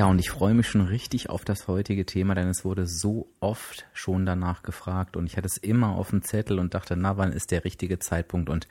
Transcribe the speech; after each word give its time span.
Ja, 0.00 0.06
und 0.06 0.18
ich 0.18 0.30
freue 0.30 0.54
mich 0.54 0.66
schon 0.66 0.80
richtig 0.80 1.28
auf 1.28 1.44
das 1.44 1.68
heutige 1.68 2.06
Thema, 2.06 2.34
denn 2.34 2.48
es 2.48 2.64
wurde 2.64 2.86
so 2.86 3.30
oft 3.38 3.84
schon 3.92 4.24
danach 4.24 4.62
gefragt 4.62 5.14
und 5.14 5.26
ich 5.26 5.36
hatte 5.36 5.46
es 5.46 5.58
immer 5.58 5.90
auf 5.90 6.08
dem 6.08 6.22
Zettel 6.22 6.58
und 6.58 6.72
dachte, 6.72 6.96
na, 6.96 7.18
wann 7.18 7.34
ist 7.34 7.50
der 7.50 7.66
richtige 7.66 7.98
Zeitpunkt? 7.98 8.48
Und 8.48 8.66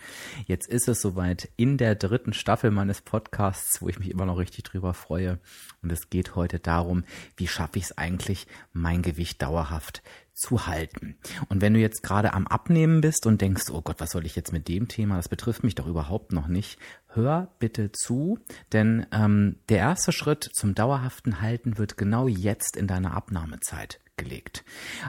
jetzt 0.47 0.67
ist 0.67 0.87
es 0.87 1.01
soweit 1.01 1.47
in 1.55 1.77
der 1.77 1.93
dritten 1.93 2.33
Staffel 2.33 2.71
meines 2.71 3.01
Podcasts, 3.01 3.79
wo 3.79 3.89
ich 3.89 3.99
mich 3.99 4.09
immer 4.09 4.25
noch 4.25 4.39
richtig 4.39 4.63
drüber 4.63 4.95
freue. 4.95 5.37
Und 5.83 5.91
es 5.91 6.09
geht 6.09 6.35
heute 6.35 6.57
darum, 6.57 7.03
wie 7.37 7.47
schaffe 7.47 7.77
ich 7.77 7.85
es 7.85 7.97
eigentlich, 7.99 8.47
mein 8.73 9.03
Gewicht 9.03 9.39
dauerhaft 9.43 10.01
zu 10.39 10.67
halten. 10.67 11.17
Und 11.49 11.61
wenn 11.61 11.73
du 11.73 11.79
jetzt 11.79 12.01
gerade 12.01 12.33
am 12.33 12.47
Abnehmen 12.47 13.01
bist 13.01 13.25
und 13.25 13.41
denkst, 13.41 13.69
oh 13.71 13.81
Gott, 13.81 13.99
was 13.99 14.11
soll 14.11 14.25
ich 14.25 14.35
jetzt 14.35 14.53
mit 14.53 14.67
dem 14.67 14.87
Thema? 14.87 15.17
Das 15.17 15.29
betrifft 15.29 15.63
mich 15.63 15.75
doch 15.75 15.87
überhaupt 15.87 16.31
noch 16.31 16.47
nicht. 16.47 16.79
Hör 17.07 17.51
bitte 17.59 17.91
zu, 17.91 18.39
denn 18.71 19.05
ähm, 19.11 19.57
der 19.69 19.79
erste 19.79 20.11
Schritt 20.11 20.49
zum 20.53 20.75
dauerhaften 20.75 21.41
Halten 21.41 21.77
wird 21.77 21.97
genau 21.97 22.27
jetzt 22.27 22.77
in 22.77 22.87
deiner 22.87 23.13
Abnahmezeit 23.13 23.99
gelegt. 24.19 24.63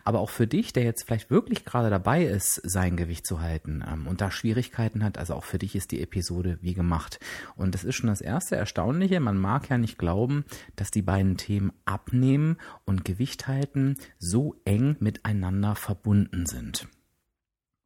Aber 0.05 0.21
auch 0.21 0.31
für 0.31 0.47
dich, 0.47 0.73
der 0.73 0.85
jetzt 0.85 1.05
vielleicht 1.05 1.31
wirklich 1.31 1.67
gerade 1.67 1.91
dabei 1.91 2.25
ist, 2.25 2.61
sein 2.65 2.97
Gewicht 2.97 3.27
zu 3.27 3.41
halten 3.43 3.85
ähm, 3.87 4.07
und 4.07 4.23
da 4.23 4.31
Schwierigkeiten 4.31 5.05
hat, 5.05 5.19
also 5.19 5.35
auch 5.35 5.45
für 5.45 5.59
dich 5.59 5.75
ist 5.77 5.91
die 5.91 6.01
Episode 6.01 6.59
wie 6.63 6.73
gemacht. 6.75 7.21
Und 7.57 7.75
das 7.75 7.85
ist 7.85 7.97
schon 7.97 8.09
das 8.09 8.23
erste 8.23 8.57
Erstaunliche. 8.57 9.21
Man 9.21 9.37
mag 9.37 9.69
ja 9.69 9.77
nicht 9.77 9.99
glauben, 9.99 10.45
dass 10.77 10.91
die 10.91 11.03
beiden 11.03 11.37
Themen 11.37 11.73
Abnehmen 11.85 12.57
und 12.87 13.05
Gewicht 13.05 13.47
halten 13.49 13.97
so 14.19 14.57
eng 14.65 14.97
miteinander 15.01 15.75
verbunden 15.75 16.47
sind. 16.47 16.89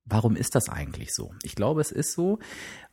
Warum 0.05 0.37
ist 0.37 0.55
das 0.55 0.69
eigentlich 0.69 1.15
so? 1.15 1.35
Ich 1.43 1.55
glaube, 1.55 1.81
es 1.81 1.91
ist 1.91 2.13
so, 2.13 2.39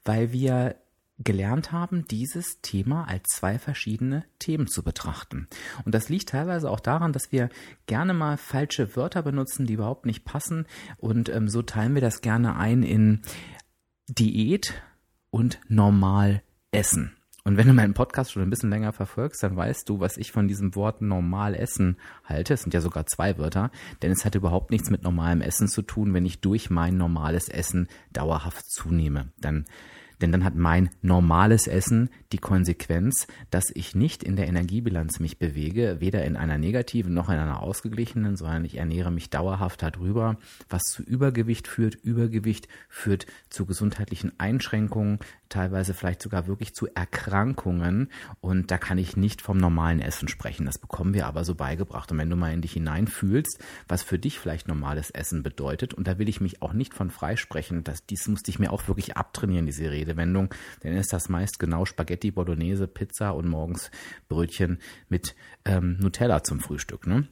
weil 0.05 0.31
wir 0.31 0.77
gelernt 1.23 1.72
haben, 1.72 2.05
dieses 2.08 2.61
Thema 2.61 3.08
als 3.08 3.23
zwei 3.30 3.59
verschiedene 3.59 4.25
Themen 4.39 4.67
zu 4.67 4.83
betrachten. 4.83 5.47
Und 5.86 5.94
das 5.94 6.09
liegt 6.09 6.30
teilweise 6.30 6.69
auch 6.69 6.80
daran, 6.80 7.14
dass 7.14 7.31
wir 7.31 7.50
gerne 7.86 8.14
mal 8.14 8.38
falsche 8.38 8.95
Wörter 8.95 9.23
benutzen, 9.23 9.66
die 9.66 9.73
überhaupt 9.73 10.05
nicht 10.05 10.25
passen. 10.25 10.66
Und 10.97 11.30
ähm, 11.30 11.47
so 11.47 11.61
teilen 11.61 11.95
wir 11.95 12.02
das 12.02 12.22
gerne 12.22 12.55
ein 12.55 12.83
in 12.83 13.22
Diät 14.08 14.81
und 15.30 15.59
normal 15.67 16.44
essen. 16.72 17.16
Und 17.44 17.58
wenn 17.58 17.67
du 17.67 17.73
meinen 17.73 17.95
Podcast 17.95 18.31
schon 18.31 18.44
ein 18.44 18.52
bisschen 18.52 18.69
länger 18.69 18.94
verfolgst, 18.94 19.42
dann 19.42 19.55
weißt 19.55 19.89
du, 19.89 19.99
was 19.99 20.17
ich 20.17 20.31
von 20.31 20.47
diesem 20.47 20.75
Wort 20.75 21.02
normal 21.02 21.55
essen 21.55 21.97
halte. 22.23 22.53
Es 22.53 22.61
sind 22.61 22.73
ja 22.73 22.81
sogar 22.81 23.08
zwei 23.08 23.38
Wörter, 23.39 23.72
denn 24.03 24.11
es 24.11 24.25
hat 24.25 24.36
überhaupt 24.36 24.69
nichts 24.69 24.92
mit 24.92 25.02
normalem 25.02 25.42
Essen 25.42 25.67
zu 25.67 25.81
tun, 25.81 26.14
wenn 26.14 26.25
ich 26.25 26.42
durch 26.42 26.69
mein 26.69 26.97
normales 26.97 27.49
Essen 27.49 27.88
dauerhaft 28.14 28.69
zunehme. 28.69 29.31
Dann 29.39 29.66
denn 30.22 30.31
dann 30.31 30.44
hat 30.44 30.55
mein 30.55 30.89
normales 31.02 31.67
Essen 31.67 32.09
die 32.31 32.38
Konsequenz, 32.38 33.27
dass 33.50 33.72
ich 33.73 33.95
nicht 33.95 34.23
in 34.23 34.36
der 34.36 34.47
Energiebilanz 34.47 35.19
mich 35.19 35.37
bewege, 35.37 35.98
weder 35.99 36.23
in 36.23 36.36
einer 36.36 36.58
negativen 36.58 37.14
noch 37.14 37.30
in 37.30 37.36
einer 37.36 37.61
ausgeglichenen, 37.61 38.37
sondern 38.37 38.65
ich 38.65 38.77
ernähre 38.77 39.11
mich 39.11 39.30
dauerhaft 39.30 39.82
darüber, 39.82 40.37
was 40.70 40.83
zu 40.83 41.04
Übergewicht 41.04 41.67
führt. 41.67 41.95
Übergewicht 41.95 42.67
führt 42.87 43.26
zu 43.49 43.65
gesundheitlichen 43.65 44.32
Einschränkungen, 44.39 45.20
teilweise 45.49 45.93
vielleicht 45.93 46.21
sogar 46.21 46.48
wirklich 46.48 46.73
zu 46.73 46.88
Erkrankungen. 46.93 48.09
Und 48.39 48.71
da 48.71 48.77
kann 48.77 48.98
ich 48.98 49.17
nicht 49.17 49.42
vom 49.42 49.58
normalen 49.58 49.99
Essen 49.99 50.27
sprechen. 50.27 50.65
Das 50.65 50.80
bekommen 50.80 51.14
wir 51.14 51.27
aber 51.27 51.43
so 51.43 51.55
beigebracht. 51.55 52.11
Und 52.11 52.17
wenn 52.17 52.30
du 52.30 52.36
mal 52.36 52.53
in 52.53 52.61
dich 52.61 52.73
hineinfühlst, 52.73 53.59
was 53.88 54.03
für 54.03 54.17
dich 54.17 54.39
vielleicht 54.39 54.67
normales 54.67 55.11
Essen 55.11 55.43
bedeutet, 55.43 55.93
und 55.93 56.08
da 56.08 56.17
will 56.17 56.30
ich 56.30 56.42
mich 56.42 56.61
auch 56.61 56.73
nicht 56.73 56.93
von 56.93 57.11
freisprechen, 57.11 57.83
dass 57.83 58.05
dies 58.05 58.27
musste 58.27 58.49
ich 58.49 58.59
mir 58.59 58.71
auch 58.71 58.88
wirklich 58.88 59.17
abtrainieren, 59.17 59.65
diese 59.65 59.92
Rede 59.92 60.11
Redewendung, 60.11 60.54
dann 60.82 60.94
ist 60.94 61.14
das 61.14 61.30
meist 61.30 61.60
genau 61.60 61.86
Spaghetti, 61.86 62.32
Bolognese, 62.32 62.88
Pizza 62.88 63.32
und 63.32 63.48
morgens 63.48 63.92
Brötchen 64.27 64.80
mit 65.10 65.36
ähm, 65.66 65.98
Nutella 65.99 66.44
zum 66.44 66.60
Frühstück. 66.60 67.08
Ne? 67.08 67.27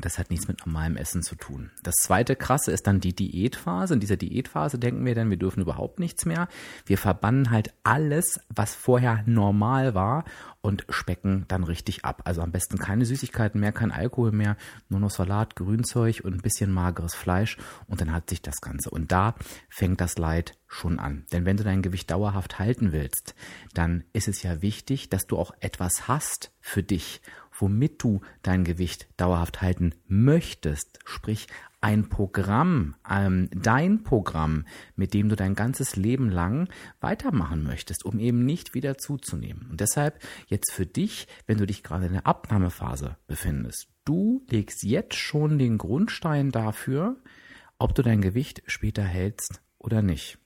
Das 0.00 0.18
hat 0.18 0.30
nichts 0.30 0.48
mit 0.48 0.64
normalem 0.64 0.96
Essen 0.96 1.22
zu 1.22 1.34
tun. 1.34 1.70
Das 1.82 1.94
zweite 1.96 2.36
krasse 2.36 2.70
ist 2.70 2.86
dann 2.86 3.00
die 3.00 3.14
Diätphase. 3.14 3.94
In 3.94 4.00
dieser 4.00 4.16
Diätphase 4.16 4.78
denken 4.78 5.04
wir 5.04 5.14
dann, 5.14 5.30
wir 5.30 5.36
dürfen 5.36 5.60
überhaupt 5.60 5.98
nichts 5.98 6.24
mehr. 6.24 6.48
Wir 6.86 6.98
verbannen 6.98 7.50
halt 7.50 7.74
alles, 7.82 8.40
was 8.48 8.74
vorher 8.74 9.22
normal 9.26 9.94
war 9.94 10.24
und 10.60 10.84
specken 10.88 11.44
dann 11.48 11.64
richtig 11.64 12.04
ab. 12.04 12.22
Also 12.24 12.42
am 12.42 12.52
besten 12.52 12.78
keine 12.78 13.06
Süßigkeiten 13.06 13.60
mehr, 13.60 13.72
kein 13.72 13.90
Alkohol 13.90 14.32
mehr, 14.32 14.56
nur 14.88 15.00
noch 15.00 15.10
Salat, 15.10 15.56
Grünzeug 15.56 16.20
und 16.24 16.34
ein 16.34 16.42
bisschen 16.42 16.72
mageres 16.72 17.14
Fleisch 17.14 17.56
und 17.86 18.00
dann 18.00 18.12
hat 18.12 18.28
sich 18.28 18.42
das 18.42 18.60
Ganze. 18.60 18.90
Und 18.90 19.10
da 19.10 19.34
fängt 19.68 20.00
das 20.00 20.18
Leid 20.18 20.58
schon 20.66 20.98
an. 20.98 21.24
Denn 21.32 21.44
wenn 21.44 21.56
du 21.56 21.64
dein 21.64 21.82
Gewicht 21.82 22.10
dauerhaft 22.10 22.58
halten 22.58 22.92
willst, 22.92 23.34
dann 23.74 24.04
ist 24.12 24.28
es 24.28 24.42
ja 24.42 24.60
wichtig, 24.60 25.08
dass 25.08 25.26
du 25.26 25.38
auch 25.38 25.52
etwas 25.60 26.06
hast 26.06 26.52
für 26.60 26.82
dich 26.82 27.22
womit 27.60 28.02
du 28.02 28.20
dein 28.42 28.64
Gewicht 28.64 29.08
dauerhaft 29.16 29.62
halten 29.62 29.94
möchtest, 30.06 30.98
sprich 31.04 31.46
ein 31.80 32.08
Programm, 32.08 32.96
ähm, 33.08 33.48
dein 33.52 34.02
Programm, 34.02 34.66
mit 34.96 35.14
dem 35.14 35.28
du 35.28 35.36
dein 35.36 35.54
ganzes 35.54 35.96
Leben 35.96 36.28
lang 36.28 36.68
weitermachen 37.00 37.62
möchtest, 37.62 38.04
um 38.04 38.18
eben 38.18 38.44
nicht 38.44 38.74
wieder 38.74 38.98
zuzunehmen. 38.98 39.68
Und 39.70 39.80
deshalb 39.80 40.20
jetzt 40.48 40.72
für 40.72 40.86
dich, 40.86 41.28
wenn 41.46 41.58
du 41.58 41.66
dich 41.66 41.82
gerade 41.82 42.06
in 42.06 42.14
der 42.14 42.26
Abnahmephase 42.26 43.16
befindest, 43.26 43.88
du 44.04 44.44
legst 44.50 44.82
jetzt 44.82 45.14
schon 45.14 45.58
den 45.58 45.78
Grundstein 45.78 46.50
dafür, 46.50 47.16
ob 47.78 47.94
du 47.94 48.02
dein 48.02 48.20
Gewicht 48.20 48.62
später 48.66 49.04
hältst 49.04 49.60
oder 49.78 50.02
nicht. 50.02 50.38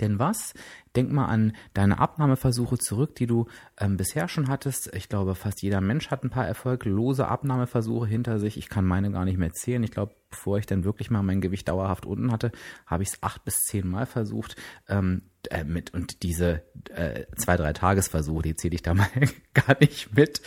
Denn 0.00 0.18
was? 0.18 0.54
Denk 0.98 1.12
mal 1.12 1.26
an 1.26 1.52
deine 1.74 2.00
Abnahmeversuche 2.00 2.76
zurück, 2.76 3.14
die 3.14 3.28
du 3.28 3.46
ähm, 3.78 3.96
bisher 3.96 4.26
schon 4.26 4.48
hattest. 4.48 4.92
Ich 4.96 5.08
glaube, 5.08 5.36
fast 5.36 5.62
jeder 5.62 5.80
Mensch 5.80 6.10
hat 6.10 6.24
ein 6.24 6.30
paar 6.30 6.44
erfolglose 6.44 7.28
Abnahmeversuche 7.28 8.08
hinter 8.08 8.40
sich. 8.40 8.56
Ich 8.56 8.68
kann 8.68 8.84
meine 8.84 9.12
gar 9.12 9.24
nicht 9.24 9.38
mehr 9.38 9.52
zählen. 9.52 9.84
Ich 9.84 9.92
glaube, 9.92 10.16
bevor 10.28 10.58
ich 10.58 10.66
dann 10.66 10.82
wirklich 10.82 11.08
mal 11.08 11.22
mein 11.22 11.40
Gewicht 11.40 11.68
dauerhaft 11.68 12.04
unten 12.04 12.32
hatte, 12.32 12.50
habe 12.84 13.04
ich 13.04 13.10
es 13.10 13.22
acht 13.22 13.44
bis 13.44 13.60
zehn 13.60 13.88
Mal 13.88 14.06
versucht. 14.06 14.56
Ähm, 14.88 15.22
äh, 15.50 15.64
mit 15.64 15.94
und 15.94 16.22
diese 16.24 16.62
äh, 16.90 17.24
zwei 17.36 17.56
drei 17.56 17.72
Tagesversuche, 17.72 18.42
die 18.42 18.56
zähle 18.56 18.74
ich 18.74 18.82
da 18.82 18.92
mal 18.94 19.08
gar 19.54 19.76
nicht 19.80 20.14
mit. 20.14 20.42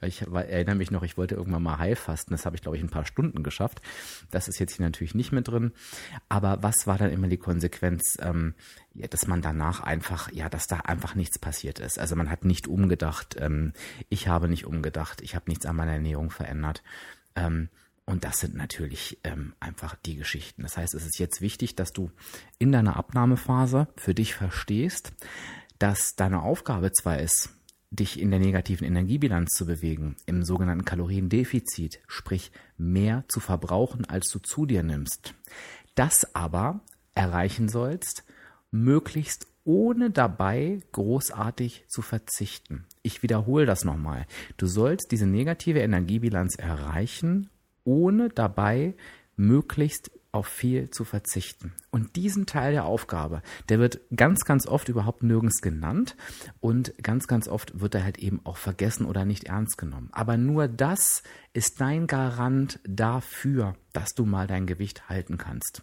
Ich 0.00 0.22
erinnere 0.22 0.76
mich 0.76 0.90
noch, 0.90 1.02
ich 1.02 1.16
wollte 1.16 1.34
irgendwann 1.34 1.62
mal 1.62 1.78
heilfasten. 1.78 2.32
Das 2.32 2.46
habe 2.46 2.56
ich 2.56 2.62
glaube 2.62 2.76
ich 2.76 2.82
ein 2.82 2.88
paar 2.88 3.04
Stunden 3.04 3.42
geschafft. 3.42 3.82
Das 4.30 4.48
ist 4.48 4.58
jetzt 4.60 4.76
hier 4.76 4.86
natürlich 4.86 5.14
nicht 5.14 5.32
mit 5.32 5.48
drin. 5.48 5.72
Aber 6.28 6.62
was 6.62 6.86
war 6.86 6.98
dann 6.98 7.10
immer 7.10 7.26
die 7.28 7.36
Konsequenz, 7.36 8.16
ähm, 8.20 8.54
dass 9.10 9.26
man 9.26 9.42
danach 9.42 9.80
einfach, 9.88 10.30
ja, 10.32 10.48
dass 10.48 10.66
da 10.66 10.80
einfach 10.80 11.14
nichts 11.14 11.38
passiert 11.38 11.80
ist. 11.80 11.98
Also 11.98 12.14
man 12.14 12.30
hat 12.30 12.44
nicht 12.44 12.68
umgedacht. 12.68 13.36
Ähm, 13.40 13.72
ich 14.10 14.28
habe 14.28 14.48
nicht 14.48 14.66
umgedacht. 14.66 15.22
Ich 15.22 15.34
habe 15.34 15.48
nichts 15.48 15.66
an 15.66 15.76
meiner 15.76 15.94
Ernährung 15.94 16.30
verändert. 16.30 16.82
Ähm, 17.34 17.70
und 18.04 18.24
das 18.24 18.40
sind 18.40 18.54
natürlich 18.54 19.18
ähm, 19.24 19.54
einfach 19.60 19.96
die 19.96 20.16
Geschichten. 20.16 20.62
Das 20.62 20.76
heißt, 20.76 20.94
es 20.94 21.06
ist 21.06 21.18
jetzt 21.18 21.40
wichtig, 21.40 21.74
dass 21.74 21.92
du 21.92 22.10
in 22.58 22.70
deiner 22.70 22.96
Abnahmephase 22.96 23.88
für 23.96 24.14
dich 24.14 24.34
verstehst, 24.34 25.12
dass 25.78 26.14
deine 26.16 26.42
Aufgabe 26.42 26.92
zwar 26.92 27.18
ist, 27.18 27.50
dich 27.90 28.20
in 28.20 28.30
der 28.30 28.40
negativen 28.40 28.86
Energiebilanz 28.86 29.50
zu 29.50 29.64
bewegen, 29.64 30.16
im 30.26 30.44
sogenannten 30.44 30.84
Kaloriendefizit, 30.84 32.00
sprich 32.06 32.52
mehr 32.76 33.24
zu 33.28 33.40
verbrauchen, 33.40 34.04
als 34.04 34.28
du 34.28 34.38
zu 34.38 34.66
dir 34.66 34.82
nimmst. 34.82 35.34
Das 35.94 36.34
aber 36.34 36.80
erreichen 37.14 37.68
sollst, 37.70 38.24
möglichst 38.70 39.46
ohne 39.68 40.08
dabei 40.10 40.80
großartig 40.92 41.84
zu 41.88 42.00
verzichten. 42.00 42.86
Ich 43.02 43.22
wiederhole 43.22 43.66
das 43.66 43.84
nochmal. 43.84 44.24
Du 44.56 44.66
sollst 44.66 45.12
diese 45.12 45.26
negative 45.26 45.80
Energiebilanz 45.80 46.56
erreichen, 46.56 47.50
ohne 47.84 48.30
dabei 48.30 48.94
möglichst 49.36 50.10
auf 50.32 50.46
viel 50.46 50.88
zu 50.88 51.04
verzichten. 51.04 51.74
Und 51.90 52.16
diesen 52.16 52.46
Teil 52.46 52.72
der 52.72 52.86
Aufgabe, 52.86 53.42
der 53.68 53.78
wird 53.78 54.00
ganz, 54.16 54.46
ganz 54.46 54.66
oft 54.66 54.88
überhaupt 54.88 55.22
nirgends 55.22 55.60
genannt 55.60 56.16
und 56.60 56.94
ganz, 57.02 57.26
ganz 57.26 57.46
oft 57.46 57.78
wird 57.78 57.94
er 57.94 58.04
halt 58.04 58.16
eben 58.16 58.40
auch 58.44 58.56
vergessen 58.56 59.04
oder 59.04 59.26
nicht 59.26 59.44
ernst 59.44 59.76
genommen. 59.76 60.08
Aber 60.12 60.38
nur 60.38 60.66
das 60.66 61.22
ist 61.52 61.78
dein 61.78 62.06
Garant 62.06 62.80
dafür, 62.88 63.74
dass 63.92 64.14
du 64.14 64.24
mal 64.24 64.46
dein 64.46 64.66
Gewicht 64.66 65.10
halten 65.10 65.36
kannst. 65.36 65.82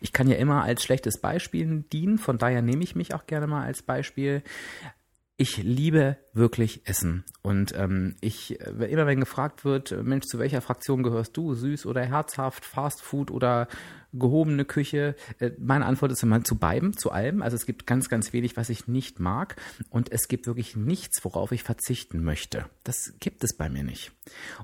Ich 0.00 0.12
kann 0.12 0.28
ja 0.28 0.36
immer 0.36 0.62
als 0.62 0.82
schlechtes 0.82 1.20
Beispiel 1.20 1.84
dienen, 1.92 2.18
von 2.18 2.38
daher 2.38 2.62
nehme 2.62 2.84
ich 2.84 2.94
mich 2.94 3.14
auch 3.14 3.26
gerne 3.26 3.46
mal 3.46 3.64
als 3.64 3.82
Beispiel. 3.82 4.42
Ich 5.36 5.56
liebe 5.56 6.16
wirklich 6.32 6.86
Essen. 6.86 7.24
Und 7.42 7.74
ähm, 7.76 8.14
ich, 8.20 8.60
äh, 8.60 8.90
immer 8.90 9.06
wenn 9.06 9.18
gefragt 9.18 9.64
wird, 9.64 9.90
äh, 9.90 10.02
Mensch, 10.02 10.26
zu 10.26 10.38
welcher 10.38 10.60
Fraktion 10.60 11.02
gehörst 11.02 11.36
du? 11.36 11.54
Süß 11.54 11.86
oder 11.86 12.02
herzhaft, 12.02 12.64
Fast 12.64 13.02
Food 13.02 13.32
oder 13.32 13.66
gehobene 14.12 14.64
Küche? 14.64 15.16
Äh, 15.40 15.50
meine 15.58 15.86
Antwort 15.86 16.12
ist 16.12 16.22
immer 16.22 16.44
zu 16.44 16.56
beidem, 16.56 16.96
zu 16.96 17.10
allem. 17.10 17.42
Also 17.42 17.56
es 17.56 17.66
gibt 17.66 17.84
ganz, 17.86 18.08
ganz 18.08 18.32
wenig, 18.32 18.56
was 18.56 18.68
ich 18.68 18.86
nicht 18.86 19.18
mag. 19.18 19.56
Und 19.90 20.12
es 20.12 20.28
gibt 20.28 20.46
wirklich 20.46 20.76
nichts, 20.76 21.24
worauf 21.24 21.50
ich 21.50 21.64
verzichten 21.64 22.22
möchte. 22.22 22.66
Das 22.84 23.14
gibt 23.18 23.42
es 23.42 23.56
bei 23.56 23.68
mir 23.68 23.82
nicht. 23.82 24.12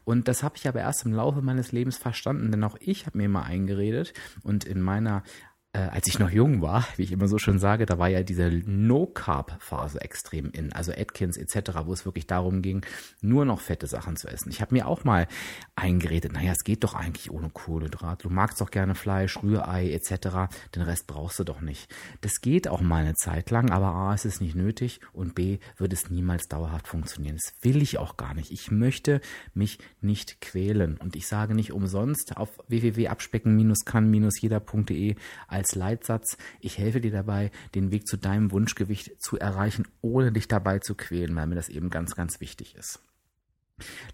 Und 0.05 0.29
das 0.29 0.45
habe 0.45 0.57
ich 0.57 0.69
aber 0.69 0.81
erst 0.81 1.05
im 1.05 1.13
Laufe 1.13 1.43
meines 1.43 1.73
Lebens 1.73 1.99
verstanden, 1.99 2.53
denn 2.53 2.63
auch 2.63 2.77
ich 2.81 3.07
habe 3.07 3.19
mir 3.19 3.25
immer 3.25 3.43
eingeredet 3.43 4.15
und 4.45 4.65
in 4.65 4.81
meiner 4.81 5.25
äh, 5.73 5.79
als 5.79 6.09
ich 6.09 6.19
noch 6.19 6.31
jung 6.31 6.63
war, 6.63 6.85
wie 6.97 7.05
ich 7.05 7.13
immer 7.13 7.29
so 7.29 7.39
schön 7.39 7.61
sage, 7.61 7.87
da 7.87 7.97
war 7.99 8.09
ja 8.09 8.25
diese 8.25 8.51
No-Carb-Phase 8.51 10.01
extrem 10.01 10.51
in, 10.51 10.73
also 10.73 10.91
Atkins 10.93 11.37
etc., 11.37 11.83
wo 11.85 11.93
es 11.93 12.05
wirklich 12.05 12.27
darum 12.27 12.61
ging, 12.61 12.85
nur 13.21 13.45
noch 13.45 13.61
fette 13.61 13.87
Sachen 13.87 14.17
zu 14.17 14.27
essen. 14.27 14.51
Ich 14.51 14.61
habe 14.61 14.75
mir 14.75 14.89
auch 14.89 15.05
mal 15.05 15.29
eingeredet, 15.77 16.33
naja, 16.33 16.51
es 16.53 16.65
geht 16.65 16.83
doch 16.83 16.95
eigentlich 16.95 17.31
ohne 17.31 17.51
Kohlenhydrat. 17.51 18.25
Du 18.25 18.31
magst 18.31 18.61
doch 18.61 18.73
gerne 18.73 18.97
Fleisch, 18.97 19.41
Rührei 19.43 19.93
etc., 19.93 20.51
den 20.75 20.83
Rest 20.83 21.07
brauchst 21.07 21.39
du 21.39 21.45
doch 21.45 21.61
nicht. 21.61 21.89
Das 22.21 22.41
geht 22.41 22.67
auch 22.67 22.81
mal 22.81 23.05
eine 23.05 23.15
Zeit 23.15 23.51
lang, 23.51 23.71
aber 23.71 23.95
A, 23.95 24.13
ist 24.13 24.25
es 24.25 24.41
nicht 24.41 24.57
nötig 24.57 24.99
und 25.13 25.37
B, 25.37 25.61
wird 25.77 25.93
es 25.93 26.11
niemals 26.11 26.49
dauerhaft 26.49 26.89
funktionieren. 26.89 27.37
Das 27.37 27.55
will 27.63 27.81
ich 27.81 27.99
auch 27.99 28.17
gar 28.17 28.35
nicht. 28.35 28.51
Ich 28.51 28.73
möchte 28.73 29.21
mich 29.55 29.79
nicht 30.01 30.41
quälen 30.41 30.97
und 30.97 31.15
ich 31.15 31.29
sage 31.29 31.55
nicht 31.55 31.73
umsonst 31.73 32.37
auf 32.37 32.49
www.abspecken-kann-jeder.de 32.67 35.15
als 35.61 35.75
Leitsatz, 35.75 36.39
ich 36.59 36.79
helfe 36.79 37.03
dir 37.03 37.11
dabei, 37.11 37.51
den 37.75 37.91
Weg 37.91 38.07
zu 38.07 38.17
deinem 38.17 38.51
Wunschgewicht 38.51 39.23
zu 39.23 39.39
erreichen, 39.39 39.87
ohne 40.01 40.33
dich 40.33 40.49
dabei 40.49 40.79
zu 40.79 40.95
quälen, 40.95 41.37
weil 41.37 41.47
mir 41.47 41.55
das 41.55 41.69
eben 41.69 41.91
ganz, 41.91 42.17
ganz 42.17 42.41
wichtig 42.41 42.75
ist. 42.77 43.01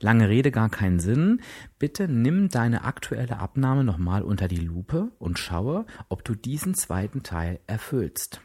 Lange 0.01 0.29
Rede, 0.29 0.51
gar 0.51 0.71
keinen 0.71 0.99
Sinn. 0.99 1.41
Bitte 1.79 2.09
nimm 2.09 2.49
deine 2.49 2.85
aktuelle 2.85 3.39
Abnahme 3.39 3.85
nochmal 3.85 4.23
unter 4.23 4.49
die 4.49 4.57
Lupe 4.57 5.13
und 5.19 5.39
schaue, 5.39 5.87
ob 6.09 6.25
du 6.25 6.35
diesen 6.35 6.75
zweiten 6.75 7.23
Teil 7.23 7.61
erfüllst. 7.67 8.41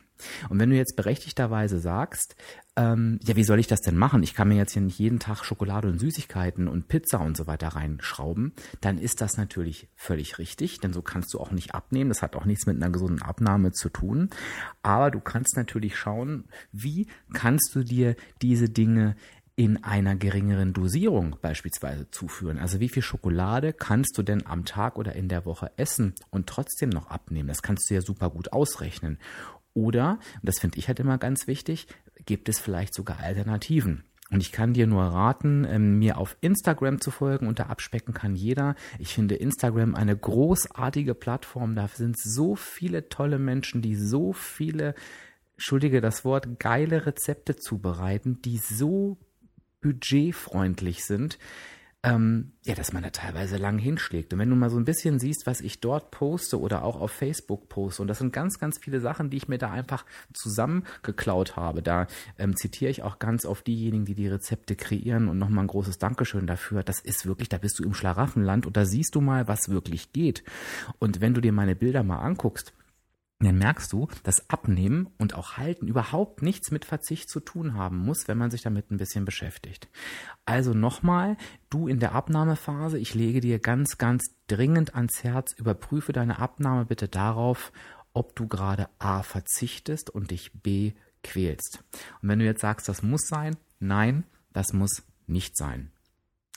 Und 0.49 0.59
wenn 0.59 0.69
du 0.69 0.75
jetzt 0.75 0.95
berechtigterweise 0.95 1.79
sagst, 1.79 2.35
ähm, 2.75 3.19
ja, 3.23 3.35
wie 3.35 3.43
soll 3.43 3.59
ich 3.59 3.67
das 3.67 3.81
denn 3.81 3.97
machen? 3.97 4.23
Ich 4.23 4.33
kann 4.33 4.47
mir 4.47 4.55
jetzt 4.55 4.73
hier 4.73 4.81
nicht 4.81 4.97
jeden 4.97 5.19
Tag 5.19 5.43
Schokolade 5.43 5.89
und 5.89 5.99
Süßigkeiten 5.99 6.67
und 6.67 6.87
Pizza 6.87 7.19
und 7.19 7.35
so 7.35 7.47
weiter 7.47 7.69
reinschrauben, 7.69 8.53
dann 8.79 8.97
ist 8.97 9.21
das 9.21 9.37
natürlich 9.37 9.89
völlig 9.95 10.39
richtig, 10.39 10.79
denn 10.79 10.93
so 10.93 11.01
kannst 11.01 11.33
du 11.33 11.39
auch 11.39 11.51
nicht 11.51 11.75
abnehmen. 11.75 12.09
Das 12.09 12.21
hat 12.21 12.35
auch 12.35 12.45
nichts 12.45 12.65
mit 12.65 12.77
einer 12.77 12.91
gesunden 12.91 13.21
Abnahme 13.21 13.71
zu 13.71 13.89
tun. 13.89 14.29
Aber 14.83 15.11
du 15.11 15.19
kannst 15.19 15.57
natürlich 15.57 15.97
schauen, 15.97 16.45
wie 16.71 17.07
kannst 17.33 17.75
du 17.75 17.83
dir 17.83 18.15
diese 18.41 18.69
Dinge 18.69 19.15
in 19.55 19.83
einer 19.83 20.15
geringeren 20.15 20.73
Dosierung 20.73 21.35
beispielsweise 21.41 22.09
zuführen. 22.09 22.57
Also 22.57 22.79
wie 22.79 22.89
viel 22.89 23.03
Schokolade 23.03 23.73
kannst 23.73 24.17
du 24.17 24.23
denn 24.23 24.45
am 24.47 24.65
Tag 24.65 24.97
oder 24.97 25.13
in 25.13 25.27
der 25.27 25.45
Woche 25.45 25.71
essen 25.77 26.15
und 26.29 26.47
trotzdem 26.47 26.89
noch 26.89 27.07
abnehmen? 27.11 27.47
Das 27.47 27.61
kannst 27.61 27.89
du 27.89 27.93
ja 27.93 28.01
super 28.01 28.29
gut 28.29 28.53
ausrechnen. 28.53 29.19
Oder, 29.73 30.19
und 30.35 30.47
das 30.47 30.59
finde 30.59 30.77
ich 30.77 30.87
halt 30.87 30.99
immer 30.99 31.17
ganz 31.17 31.47
wichtig, 31.47 31.87
gibt 32.25 32.49
es 32.49 32.59
vielleicht 32.59 32.93
sogar 32.93 33.19
Alternativen. 33.19 34.03
Und 34.31 34.41
ich 34.41 34.53
kann 34.53 34.73
dir 34.73 34.87
nur 34.87 35.03
raten, 35.03 35.65
ähm, 35.69 35.99
mir 35.99 36.17
auf 36.17 36.37
Instagram 36.39 37.01
zu 37.01 37.11
folgen. 37.11 37.47
Unter 37.47 37.69
Abspecken 37.69 38.13
kann 38.13 38.33
jeder. 38.33 38.75
Ich 38.97 39.13
finde 39.13 39.35
Instagram 39.35 39.93
eine 39.93 40.15
großartige 40.15 41.15
Plattform. 41.15 41.75
Da 41.75 41.89
sind 41.89 42.17
so 42.17 42.55
viele 42.55 43.09
tolle 43.09 43.39
Menschen, 43.39 43.81
die 43.81 43.95
so 43.95 44.31
viele, 44.31 44.95
entschuldige 45.55 45.99
das 45.99 46.23
Wort, 46.23 46.59
geile 46.59 47.05
Rezepte 47.05 47.57
zubereiten, 47.57 48.41
die 48.41 48.57
so 48.57 49.17
budgetfreundlich 49.81 51.03
sind 51.03 51.37
ähm, 52.03 52.53
ja, 52.63 52.73
dass 52.73 52.93
man 52.93 53.03
da 53.03 53.11
teilweise 53.11 53.57
lang 53.57 53.77
hinschlägt. 53.77 54.33
Und 54.33 54.39
wenn 54.39 54.49
du 54.49 54.55
mal 54.55 54.71
so 54.71 54.77
ein 54.77 54.85
bisschen 54.85 55.19
siehst, 55.19 55.45
was 55.45 55.61
ich 55.61 55.81
dort 55.81 56.09
poste 56.09 56.59
oder 56.59 56.83
auch 56.83 56.99
auf 56.99 57.11
Facebook 57.11 57.69
poste, 57.69 58.01
und 58.01 58.07
das 58.07 58.17
sind 58.17 58.33
ganz, 58.33 58.57
ganz 58.57 58.79
viele 58.79 58.99
Sachen, 58.99 59.29
die 59.29 59.37
ich 59.37 59.47
mir 59.47 59.59
da 59.59 59.69
einfach 59.69 60.05
zusammengeklaut 60.33 61.55
habe. 61.55 61.83
Da 61.83 62.07
ähm, 62.39 62.55
zitiere 62.55 62.89
ich 62.89 63.03
auch 63.03 63.19
ganz 63.19 63.45
auf 63.45 63.61
diejenigen, 63.61 64.05
die 64.05 64.15
die 64.15 64.27
Rezepte 64.27 64.75
kreieren 64.75 65.27
und 65.27 65.37
nochmal 65.37 65.65
ein 65.65 65.67
großes 65.67 65.99
Dankeschön 65.99 66.47
dafür. 66.47 66.83
Das 66.83 66.99
ist 66.99 67.27
wirklich, 67.27 67.49
da 67.49 67.59
bist 67.59 67.77
du 67.77 67.83
im 67.83 67.93
Schlaraffenland 67.93 68.65
und 68.65 68.75
da 68.75 68.85
siehst 68.85 69.13
du 69.13 69.21
mal, 69.21 69.47
was 69.47 69.69
wirklich 69.69 70.11
geht. 70.11 70.43
Und 70.97 71.21
wenn 71.21 71.35
du 71.35 71.41
dir 71.41 71.53
meine 71.53 71.75
Bilder 71.75 72.01
mal 72.01 72.19
anguckst, 72.19 72.73
dann 73.45 73.57
merkst 73.57 73.91
du, 73.91 74.07
dass 74.23 74.49
Abnehmen 74.49 75.09
und 75.17 75.35
auch 75.35 75.57
Halten 75.57 75.87
überhaupt 75.87 76.41
nichts 76.41 76.71
mit 76.71 76.85
Verzicht 76.85 77.29
zu 77.29 77.39
tun 77.39 77.73
haben 77.73 77.97
muss, 77.97 78.27
wenn 78.27 78.37
man 78.37 78.51
sich 78.51 78.61
damit 78.61 78.91
ein 78.91 78.97
bisschen 78.97 79.25
beschäftigt. 79.25 79.89
Also 80.45 80.73
nochmal, 80.73 81.37
du 81.69 81.87
in 81.87 81.99
der 81.99 82.13
Abnahmephase, 82.13 82.97
ich 82.97 83.15
lege 83.15 83.41
dir 83.41 83.59
ganz, 83.59 83.97
ganz 83.97 84.35
dringend 84.47 84.95
ans 84.95 85.23
Herz, 85.23 85.53
überprüfe 85.53 86.13
deine 86.13 86.39
Abnahme 86.39 86.85
bitte 86.85 87.07
darauf, 87.07 87.71
ob 88.13 88.35
du 88.35 88.47
gerade 88.47 88.89
A 88.99 89.23
verzichtest 89.23 90.09
und 90.09 90.31
dich 90.31 90.51
B 90.53 90.93
quälst. 91.23 91.83
Und 92.21 92.29
wenn 92.29 92.39
du 92.39 92.45
jetzt 92.45 92.61
sagst, 92.61 92.89
das 92.89 93.03
muss 93.03 93.27
sein, 93.27 93.55
nein, 93.79 94.25
das 94.53 94.73
muss 94.73 95.03
nicht 95.27 95.57
sein. 95.57 95.91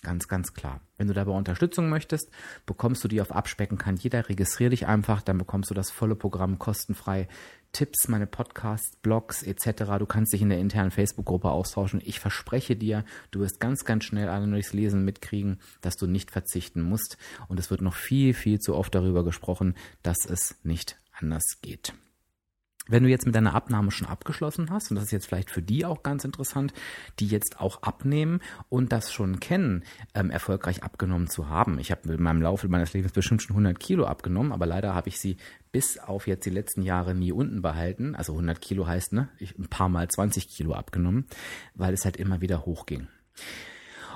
Ganz, 0.04 0.28
ganz 0.28 0.52
klar. 0.52 0.80
Wenn 0.98 1.08
du 1.08 1.14
dabei 1.14 1.32
Unterstützung 1.32 1.88
möchtest, 1.88 2.30
bekommst 2.66 3.02
du 3.02 3.08
die 3.08 3.22
auf 3.22 3.32
Abspecken 3.32 3.78
kann 3.78 3.96
jeder. 3.96 4.28
Registriere 4.28 4.70
dich 4.70 4.86
einfach, 4.86 5.22
dann 5.22 5.38
bekommst 5.38 5.70
du 5.70 5.74
das 5.74 5.90
volle 5.90 6.14
Programm 6.14 6.58
kostenfrei. 6.58 7.26
Tipps, 7.72 8.06
meine 8.06 8.26
Podcasts, 8.26 8.96
Blogs 8.96 9.42
etc. 9.42 9.96
Du 9.98 10.06
kannst 10.06 10.34
dich 10.34 10.42
in 10.42 10.50
der 10.50 10.58
internen 10.58 10.90
Facebook-Gruppe 10.90 11.50
austauschen. 11.50 12.02
Ich 12.04 12.20
verspreche 12.20 12.76
dir, 12.76 13.04
du 13.30 13.40
wirst 13.40 13.60
ganz, 13.60 13.84
ganz 13.86 14.04
schnell 14.04 14.28
alle 14.28 14.46
durchs 14.46 14.74
Lesen 14.74 15.04
mitkriegen, 15.04 15.58
dass 15.80 15.96
du 15.96 16.06
nicht 16.06 16.30
verzichten 16.30 16.82
musst. 16.82 17.16
Und 17.48 17.58
es 17.58 17.70
wird 17.70 17.80
noch 17.80 17.94
viel, 17.94 18.34
viel 18.34 18.60
zu 18.60 18.76
oft 18.76 18.94
darüber 18.94 19.24
gesprochen, 19.24 19.74
dass 20.02 20.26
es 20.26 20.54
nicht 20.62 20.98
anders 21.18 21.60
geht. 21.62 21.94
Wenn 22.86 23.02
du 23.02 23.08
jetzt 23.08 23.24
mit 23.24 23.34
deiner 23.34 23.54
Abnahme 23.54 23.90
schon 23.90 24.08
abgeschlossen 24.08 24.70
hast, 24.70 24.90
und 24.90 24.96
das 24.96 25.04
ist 25.04 25.10
jetzt 25.10 25.26
vielleicht 25.26 25.50
für 25.50 25.62
die 25.62 25.86
auch 25.86 26.02
ganz 26.02 26.24
interessant, 26.24 26.74
die 27.18 27.26
jetzt 27.26 27.58
auch 27.58 27.82
abnehmen 27.82 28.40
und 28.68 28.92
das 28.92 29.10
schon 29.10 29.40
kennen, 29.40 29.84
ähm, 30.14 30.30
erfolgreich 30.30 30.82
abgenommen 30.82 31.28
zu 31.28 31.48
haben. 31.48 31.78
Ich 31.78 31.90
habe 31.90 32.12
in 32.12 32.22
meinem 32.22 32.42
Laufe 32.42 32.68
meines 32.68 32.92
Lebens 32.92 33.12
bestimmt 33.12 33.42
schon 33.42 33.56
100 33.56 33.80
Kilo 33.80 34.04
abgenommen, 34.04 34.52
aber 34.52 34.66
leider 34.66 34.94
habe 34.94 35.08
ich 35.08 35.18
sie 35.18 35.38
bis 35.72 35.98
auf 35.98 36.26
jetzt 36.26 36.44
die 36.44 36.50
letzten 36.50 36.82
Jahre 36.82 37.14
nie 37.14 37.32
unten 37.32 37.62
behalten. 37.62 38.14
Also 38.14 38.32
100 38.32 38.60
Kilo 38.60 38.86
heißt, 38.86 39.14
ne, 39.14 39.28
ich 39.38 39.58
ein 39.58 39.68
paar 39.68 39.88
Mal 39.88 40.08
20 40.08 40.48
Kilo 40.48 40.74
abgenommen, 40.74 41.26
weil 41.74 41.94
es 41.94 42.04
halt 42.04 42.18
immer 42.18 42.42
wieder 42.42 42.66
hochging. 42.66 43.08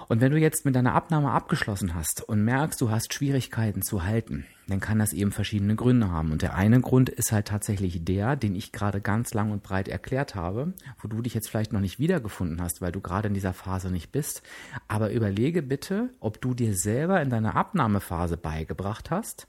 Und 0.08 0.20
wenn 0.20 0.32
du 0.32 0.38
jetzt 0.38 0.64
mit 0.64 0.74
deiner 0.74 0.94
Abnahme 0.94 1.30
abgeschlossen 1.30 1.94
hast 1.94 2.22
und 2.22 2.44
merkst, 2.44 2.80
du 2.80 2.90
hast 2.90 3.12
Schwierigkeiten 3.12 3.82
zu 3.82 4.04
halten, 4.04 4.46
dann 4.68 4.80
kann 4.80 4.98
das 4.98 5.12
eben 5.12 5.32
verschiedene 5.32 5.74
Gründe 5.76 6.10
haben. 6.10 6.30
Und 6.30 6.42
der 6.42 6.54
eine 6.54 6.80
Grund 6.80 7.08
ist 7.08 7.32
halt 7.32 7.48
tatsächlich 7.48 8.04
der, 8.04 8.36
den 8.36 8.54
ich 8.54 8.70
gerade 8.70 9.00
ganz 9.00 9.32
lang 9.32 9.50
und 9.50 9.62
breit 9.62 9.88
erklärt 9.88 10.34
habe, 10.34 10.74
wo 11.00 11.08
du 11.08 11.22
dich 11.22 11.34
jetzt 11.34 11.48
vielleicht 11.48 11.72
noch 11.72 11.80
nicht 11.80 11.98
wiedergefunden 11.98 12.60
hast, 12.60 12.80
weil 12.80 12.92
du 12.92 13.00
gerade 13.00 13.28
in 13.28 13.34
dieser 13.34 13.54
Phase 13.54 13.90
nicht 13.90 14.12
bist. 14.12 14.42
Aber 14.86 15.10
überlege 15.10 15.62
bitte, 15.62 16.10
ob 16.20 16.40
du 16.40 16.52
dir 16.52 16.74
selber 16.76 17.22
in 17.22 17.30
deiner 17.30 17.56
Abnahmephase 17.56 18.36
beigebracht 18.36 19.10
hast, 19.10 19.48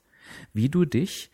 wie 0.54 0.70
du 0.70 0.86
dich 0.86 1.32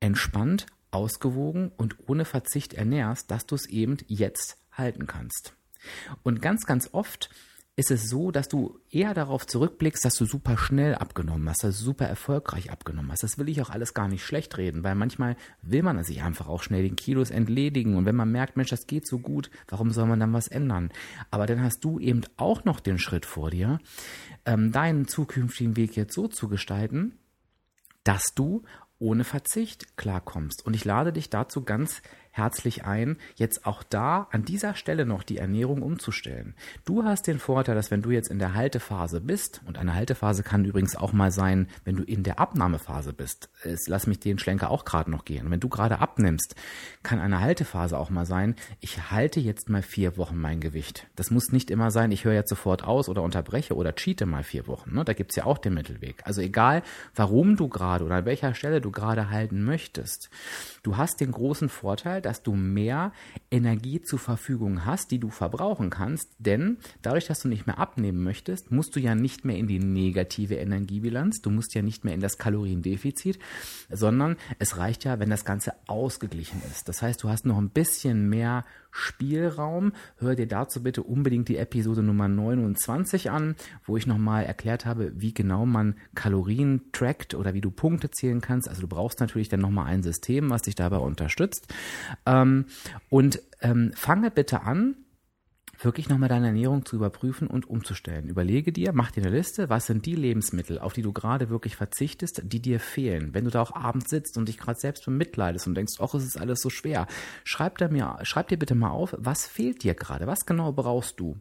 entspannt, 0.00 0.66
ausgewogen 0.90 1.70
und 1.76 1.96
ohne 2.08 2.24
Verzicht 2.24 2.74
ernährst, 2.74 3.30
dass 3.30 3.46
du 3.46 3.54
es 3.54 3.66
eben 3.66 3.98
jetzt 4.08 4.58
halten 4.72 5.06
kannst. 5.06 5.54
Und 6.24 6.42
ganz, 6.42 6.66
ganz 6.66 6.88
oft 6.92 7.30
ist 7.80 7.90
es 7.90 8.10
so, 8.10 8.30
dass 8.30 8.48
du 8.48 8.78
eher 8.90 9.14
darauf 9.14 9.46
zurückblickst, 9.46 10.04
dass 10.04 10.14
du 10.14 10.26
super 10.26 10.58
schnell 10.58 10.94
abgenommen 10.94 11.48
hast, 11.48 11.64
dass 11.64 11.78
du 11.78 11.84
super 11.84 12.04
erfolgreich 12.04 12.70
abgenommen 12.70 13.10
hast. 13.10 13.22
Das 13.22 13.38
will 13.38 13.48
ich 13.48 13.62
auch 13.62 13.70
alles 13.70 13.94
gar 13.94 14.06
nicht 14.06 14.22
schlecht 14.22 14.58
reden, 14.58 14.84
weil 14.84 14.94
manchmal 14.94 15.34
will 15.62 15.82
man 15.82 16.04
sich 16.04 16.22
einfach 16.22 16.46
auch 16.46 16.62
schnell 16.62 16.82
den 16.82 16.94
Kilos 16.94 17.30
entledigen 17.30 17.96
und 17.96 18.04
wenn 18.04 18.16
man 18.16 18.30
merkt, 18.30 18.58
Mensch, 18.58 18.68
das 18.68 18.86
geht 18.86 19.06
so 19.06 19.18
gut, 19.18 19.50
warum 19.68 19.92
soll 19.92 20.06
man 20.06 20.20
dann 20.20 20.34
was 20.34 20.46
ändern? 20.46 20.90
Aber 21.30 21.46
dann 21.46 21.62
hast 21.62 21.82
du 21.82 21.98
eben 21.98 22.20
auch 22.36 22.64
noch 22.64 22.80
den 22.80 22.98
Schritt 22.98 23.24
vor 23.24 23.50
dir, 23.50 23.80
ähm, 24.44 24.72
deinen 24.72 25.08
zukünftigen 25.08 25.76
Weg 25.76 25.96
jetzt 25.96 26.14
so 26.14 26.28
zu 26.28 26.48
gestalten, 26.48 27.18
dass 28.04 28.34
du 28.34 28.62
ohne 28.98 29.24
Verzicht 29.24 29.96
klarkommst. 29.96 30.66
Und 30.66 30.76
ich 30.76 30.84
lade 30.84 31.14
dich 31.14 31.30
dazu 31.30 31.64
ganz 31.64 32.02
herzlich 32.30 32.84
ein, 32.84 33.16
jetzt 33.36 33.66
auch 33.66 33.82
da 33.82 34.28
an 34.30 34.44
dieser 34.44 34.74
Stelle 34.74 35.06
noch 35.06 35.22
die 35.22 35.38
Ernährung 35.38 35.82
umzustellen. 35.82 36.54
Du 36.84 37.04
hast 37.04 37.26
den 37.26 37.38
Vorteil, 37.38 37.74
dass 37.74 37.90
wenn 37.90 38.02
du 38.02 38.10
jetzt 38.10 38.30
in 38.30 38.38
der 38.38 38.54
Haltephase 38.54 39.20
bist, 39.20 39.60
und 39.66 39.78
eine 39.78 39.94
Haltephase 39.94 40.42
kann 40.42 40.64
übrigens 40.64 40.96
auch 40.96 41.12
mal 41.12 41.30
sein, 41.30 41.68
wenn 41.84 41.96
du 41.96 42.02
in 42.02 42.22
der 42.22 42.38
Abnahmephase 42.38 43.12
bist. 43.12 43.50
lass 43.86 44.06
mich 44.06 44.20
den 44.20 44.38
Schlenker 44.38 44.70
auch 44.70 44.84
gerade 44.84 45.10
noch 45.10 45.24
gehen. 45.24 45.50
Wenn 45.50 45.60
du 45.60 45.68
gerade 45.68 45.98
abnimmst, 45.98 46.54
kann 47.02 47.18
eine 47.18 47.40
Haltephase 47.40 47.98
auch 47.98 48.10
mal 48.10 48.26
sein, 48.26 48.56
ich 48.80 49.10
halte 49.10 49.40
jetzt 49.40 49.68
mal 49.68 49.82
vier 49.82 50.16
Wochen 50.16 50.36
mein 50.36 50.60
Gewicht. 50.60 51.06
Das 51.16 51.30
muss 51.30 51.52
nicht 51.52 51.70
immer 51.70 51.90
sein, 51.90 52.12
ich 52.12 52.24
höre 52.24 52.34
jetzt 52.34 52.50
sofort 52.50 52.84
aus 52.84 53.08
oder 53.08 53.22
unterbreche 53.22 53.74
oder 53.74 53.92
cheate 53.92 54.26
mal 54.26 54.44
vier 54.44 54.66
Wochen. 54.66 54.94
Ne? 54.94 55.04
Da 55.04 55.12
gibt's 55.12 55.36
ja 55.36 55.44
auch 55.44 55.58
den 55.58 55.74
Mittelweg. 55.74 56.22
Also 56.24 56.40
egal, 56.40 56.82
warum 57.14 57.56
du 57.56 57.68
gerade 57.68 58.04
oder 58.04 58.16
an 58.16 58.24
welcher 58.24 58.54
Stelle 58.54 58.80
du 58.80 58.90
gerade 58.90 59.30
halten 59.30 59.64
möchtest, 59.64 60.30
du 60.82 60.96
hast 60.96 61.20
den 61.20 61.32
großen 61.32 61.68
Vorteil, 61.68 62.19
Dass 62.20 62.42
du 62.42 62.54
mehr 62.54 63.12
Energie 63.50 64.00
zur 64.02 64.18
Verfügung 64.18 64.84
hast, 64.84 65.10
die 65.10 65.18
du 65.18 65.30
verbrauchen 65.30 65.90
kannst, 65.90 66.28
denn 66.38 66.78
dadurch, 67.02 67.26
dass 67.26 67.40
du 67.40 67.48
nicht 67.48 67.66
mehr 67.66 67.78
abnehmen 67.78 68.22
möchtest, 68.22 68.70
musst 68.70 68.96
du 68.96 69.00
ja 69.00 69.14
nicht 69.14 69.44
mehr 69.44 69.56
in 69.56 69.66
die 69.66 69.78
negative 69.78 70.56
Energiebilanz, 70.56 71.40
du 71.42 71.50
musst 71.50 71.74
ja 71.74 71.82
nicht 71.82 72.04
mehr 72.04 72.14
in 72.14 72.20
das 72.20 72.38
Kaloriendefizit, 72.38 73.38
sondern 73.90 74.36
es 74.58 74.76
reicht 74.76 75.04
ja, 75.04 75.18
wenn 75.18 75.30
das 75.30 75.44
Ganze 75.44 75.74
ausgeglichen 75.86 76.60
ist. 76.70 76.88
Das 76.88 77.02
heißt, 77.02 77.22
du 77.22 77.28
hast 77.28 77.46
noch 77.46 77.58
ein 77.58 77.70
bisschen 77.70 78.28
mehr 78.28 78.64
Spielraum. 78.90 79.92
Hör 80.18 80.34
dir 80.34 80.46
dazu 80.46 80.82
bitte 80.82 81.02
unbedingt 81.02 81.48
die 81.48 81.56
Episode 81.56 82.02
Nummer 82.02 82.28
29 82.28 83.30
an, 83.30 83.56
wo 83.84 83.96
ich 83.96 84.06
nochmal 84.06 84.44
erklärt 84.44 84.86
habe, 84.86 85.12
wie 85.14 85.34
genau 85.34 85.66
man 85.66 85.96
Kalorien 86.14 86.82
trackt 86.92 87.34
oder 87.34 87.54
wie 87.54 87.60
du 87.60 87.70
Punkte 87.70 88.10
zählen 88.10 88.40
kannst. 88.40 88.68
Also 88.68 88.82
du 88.82 88.88
brauchst 88.88 89.20
natürlich 89.20 89.48
dann 89.48 89.60
nochmal 89.60 89.86
ein 89.86 90.02
System, 90.02 90.50
was 90.50 90.62
dich 90.62 90.74
dabei 90.74 90.98
unterstützt. 90.98 91.72
Ähm, 92.26 92.66
und 93.08 93.40
ähm, 93.60 93.92
fange 93.94 94.30
bitte 94.30 94.62
an, 94.62 94.96
wirklich 95.84 96.08
nochmal 96.08 96.28
deine 96.28 96.48
Ernährung 96.48 96.84
zu 96.84 96.96
überprüfen 96.96 97.48
und 97.48 97.68
umzustellen. 97.68 98.28
Überlege 98.28 98.72
dir, 98.72 98.92
mach 98.92 99.10
dir 99.10 99.22
eine 99.24 99.36
Liste, 99.36 99.68
was 99.68 99.86
sind 99.86 100.06
die 100.06 100.14
Lebensmittel, 100.14 100.78
auf 100.78 100.92
die 100.92 101.02
du 101.02 101.12
gerade 101.12 101.48
wirklich 101.50 101.76
verzichtest, 101.76 102.42
die 102.44 102.60
dir 102.60 102.80
fehlen. 102.80 103.34
Wenn 103.34 103.44
du 103.44 103.50
da 103.50 103.62
auch 103.62 103.74
abends 103.74 104.10
sitzt 104.10 104.36
und 104.36 104.48
dich 104.48 104.58
gerade 104.58 104.78
selbst 104.78 105.04
bemitleidest 105.04 105.66
und 105.66 105.74
denkst, 105.74 105.94
ach, 106.00 106.14
es 106.14 106.24
ist 106.24 106.38
alles 106.38 106.60
so 106.60 106.70
schwer, 106.70 107.06
schreib, 107.44 107.78
da 107.78 107.88
mir, 107.88 108.18
schreib 108.22 108.48
dir 108.48 108.58
bitte 108.58 108.74
mal 108.74 108.90
auf, 108.90 109.14
was 109.18 109.46
fehlt 109.46 109.82
dir 109.82 109.94
gerade, 109.94 110.26
was 110.26 110.46
genau 110.46 110.72
brauchst 110.72 111.18
du? 111.20 111.40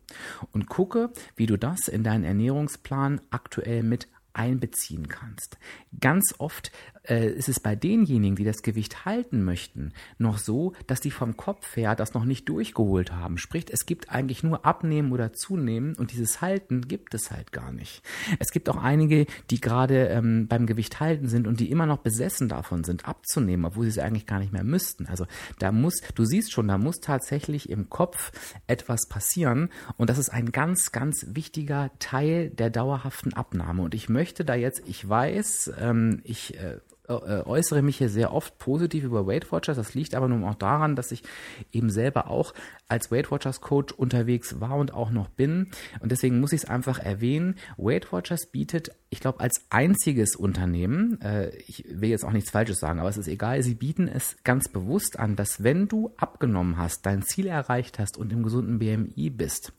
Und 0.51 0.67
gucke, 0.69 1.11
wie 1.35 1.45
du 1.45 1.57
das 1.57 1.87
in 1.87 2.03
deinen 2.03 2.23
Ernährungsplan 2.23 3.21
aktuell 3.31 3.83
mit 3.83 4.07
einbeziehen 4.33 5.07
kannst. 5.07 5.57
Ganz 5.99 6.35
oft 6.37 6.71
äh, 7.09 7.29
ist 7.29 7.49
es 7.49 7.59
bei 7.59 7.75
denjenigen, 7.75 8.35
die 8.35 8.43
das 8.43 8.61
Gewicht 8.61 9.05
halten 9.05 9.43
möchten, 9.43 9.93
noch 10.17 10.37
so, 10.37 10.73
dass 10.87 11.01
die 11.01 11.11
vom 11.11 11.37
Kopf 11.37 11.75
her 11.75 11.95
das 11.95 12.13
noch 12.13 12.25
nicht 12.25 12.47
durchgeholt 12.47 13.11
haben. 13.11 13.37
Sprich, 13.37 13.65
es 13.69 13.85
gibt 13.85 14.11
eigentlich 14.11 14.43
nur 14.43 14.65
Abnehmen 14.65 15.11
oder 15.11 15.33
Zunehmen 15.33 15.95
und 15.95 16.11
dieses 16.11 16.41
Halten 16.41 16.87
gibt 16.87 17.13
es 17.13 17.31
halt 17.31 17.51
gar 17.51 17.71
nicht. 17.71 18.01
Es 18.39 18.51
gibt 18.51 18.69
auch 18.69 18.77
einige, 18.77 19.25
die 19.49 19.59
gerade 19.59 20.07
ähm, 20.07 20.47
beim 20.47 20.65
Gewicht 20.65 20.99
halten 20.99 21.27
sind 21.27 21.47
und 21.47 21.59
die 21.59 21.71
immer 21.71 21.85
noch 21.85 21.99
besessen 21.99 22.47
davon 22.47 22.83
sind, 22.83 23.07
abzunehmen, 23.07 23.65
obwohl 23.65 23.85
sie 23.85 23.91
es 23.91 23.99
eigentlich 23.99 24.25
gar 24.25 24.39
nicht 24.39 24.53
mehr 24.53 24.63
müssten. 24.63 25.07
Also 25.07 25.25
da 25.57 25.71
muss, 25.71 26.01
du 26.15 26.25
siehst 26.25 26.51
schon, 26.51 26.67
da 26.67 26.77
muss 26.77 26.99
tatsächlich 26.99 27.69
im 27.69 27.89
Kopf 27.89 28.31
etwas 28.67 29.07
passieren 29.07 29.69
und 29.97 30.09
das 30.09 30.17
ist 30.17 30.29
ein 30.29 30.51
ganz, 30.51 30.91
ganz 30.91 31.25
wichtiger 31.29 31.91
Teil 31.99 32.49
der 32.49 32.69
dauerhaften 32.69 33.33
Abnahme. 33.33 33.81
Und 33.81 33.95
ich 33.95 34.09
möchte 34.09 34.45
da 34.45 34.55
jetzt, 34.55 34.83
ich 34.85 35.07
weiß, 35.07 35.71
ähm, 35.79 36.21
ich 36.23 36.57
äh, 36.59 36.77
äußere 37.09 37.81
mich 37.81 37.97
hier 37.97 38.09
sehr 38.09 38.33
oft 38.33 38.57
positiv 38.59 39.03
über 39.03 39.25
Weight 39.27 39.51
Watchers. 39.51 39.77
Das 39.77 39.93
liegt 39.93 40.15
aber 40.15 40.27
nun 40.27 40.43
auch 40.43 40.55
daran, 40.55 40.95
dass 40.95 41.11
ich 41.11 41.23
eben 41.71 41.89
selber 41.89 42.29
auch 42.29 42.53
als 42.89 43.11
Weight 43.11 43.31
Watchers 43.31 43.61
Coach 43.61 43.93
unterwegs 43.93 44.59
war 44.59 44.75
und 44.75 44.93
auch 44.93 45.11
noch 45.11 45.29
bin. 45.29 45.69
Und 46.01 46.11
deswegen 46.11 46.39
muss 46.39 46.51
ich 46.51 46.63
es 46.63 46.69
einfach 46.69 46.99
erwähnen. 46.99 47.55
Weight 47.77 48.11
Watchers 48.11 48.47
bietet, 48.47 48.91
ich 49.09 49.21
glaube, 49.21 49.39
als 49.39 49.61
einziges 49.69 50.35
Unternehmen, 50.35 51.21
äh, 51.21 51.55
ich 51.67 51.85
will 51.89 52.09
jetzt 52.09 52.25
auch 52.25 52.31
nichts 52.31 52.51
Falsches 52.51 52.79
sagen, 52.79 52.99
aber 52.99 53.09
es 53.09 53.17
ist 53.17 53.27
egal, 53.27 53.63
sie 53.63 53.75
bieten 53.75 54.07
es 54.07 54.35
ganz 54.43 54.67
bewusst 54.67 55.17
an, 55.17 55.35
dass 55.35 55.63
wenn 55.63 55.87
du 55.87 56.11
abgenommen 56.17 56.77
hast, 56.77 57.05
dein 57.05 57.23
Ziel 57.23 57.47
erreicht 57.47 57.97
hast 57.97 58.17
und 58.17 58.31
im 58.33 58.43
gesunden 58.43 58.79
BMI 58.79 59.29
bist, 59.29 59.71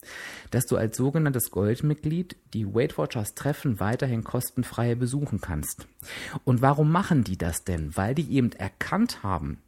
dass 0.50 0.66
du 0.66 0.76
als 0.76 0.96
sogenanntes 0.96 1.50
Goldmitglied 1.50 2.36
die 2.54 2.74
Weight 2.74 2.96
Watchers 2.96 3.34
Treffen 3.34 3.78
weiterhin 3.78 4.24
kostenfrei 4.24 4.94
besuchen 4.94 5.40
kannst. 5.40 5.86
Und 6.44 6.62
warum 6.62 6.90
machen 6.90 7.10
machen 7.10 7.24
die 7.24 7.36
das 7.36 7.64
denn? 7.64 7.96
Weil 7.96 8.14
die 8.14 8.30
eben 8.30 8.52
erkannt 8.52 9.24
haben, 9.24 9.58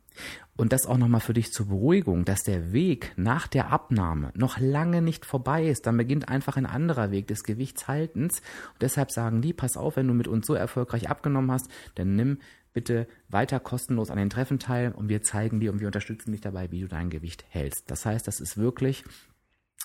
und 0.56 0.72
das 0.72 0.86
auch 0.86 0.98
nochmal 0.98 1.20
für 1.20 1.32
dich 1.32 1.52
zur 1.52 1.66
Beruhigung, 1.66 2.24
dass 2.24 2.42
der 2.42 2.72
Weg 2.72 3.12
nach 3.16 3.46
der 3.46 3.70
Abnahme 3.72 4.32
noch 4.34 4.58
lange 4.58 5.02
nicht 5.02 5.24
vorbei 5.24 5.66
ist. 5.66 5.86
Dann 5.86 5.96
beginnt 5.96 6.28
einfach 6.28 6.56
ein 6.56 6.66
anderer 6.66 7.10
Weg 7.10 7.26
des 7.26 7.42
Gewichtshaltens. 7.42 8.40
Und 8.74 8.82
deshalb 8.82 9.10
sagen 9.10 9.40
die, 9.40 9.52
pass 9.52 9.76
auf, 9.76 9.96
wenn 9.96 10.08
du 10.08 10.14
mit 10.14 10.28
uns 10.28 10.46
so 10.46 10.54
erfolgreich 10.54 11.08
abgenommen 11.08 11.50
hast, 11.50 11.68
dann 11.94 12.16
nimm 12.16 12.38
bitte 12.72 13.06
weiter 13.28 13.60
kostenlos 13.60 14.10
an 14.10 14.18
den 14.18 14.30
Treffen 14.30 14.58
teil 14.58 14.92
und 14.92 15.08
wir 15.08 15.22
zeigen 15.22 15.60
dir 15.60 15.72
und 15.72 15.80
wir 15.80 15.86
unterstützen 15.86 16.32
dich 16.32 16.40
dabei, 16.40 16.70
wie 16.70 16.80
du 16.80 16.88
dein 16.88 17.10
Gewicht 17.10 17.44
hältst. 17.48 17.90
Das 17.90 18.06
heißt, 18.06 18.26
das 18.26 18.40
ist 18.40 18.56
wirklich 18.56 19.04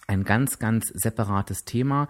ein 0.07 0.23
ganz, 0.23 0.59
ganz 0.59 0.87
separates 0.87 1.65
Thema, 1.65 2.07